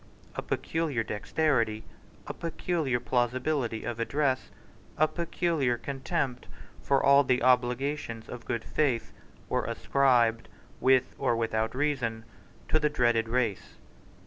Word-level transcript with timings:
A 0.35 0.41
peculiar 0.41 1.03
dexterity, 1.03 1.83
a 2.25 2.33
peculiar 2.33 2.99
plausibility 2.99 3.83
of 3.83 3.99
address, 3.99 4.49
a 4.97 5.07
peculiar 5.07 5.77
contempt 5.77 6.47
for 6.81 7.03
all 7.03 7.23
the 7.23 7.43
obligations 7.43 8.27
of 8.27 8.45
good 8.45 8.63
faith, 8.63 9.13
were 9.47 9.65
ascribed, 9.65 10.47
with 10.79 11.13
or 11.19 11.35
without 11.35 11.75
reason, 11.75 12.25
to 12.69 12.79
the 12.79 12.89
dreaded 12.89 13.29
race. 13.29 13.75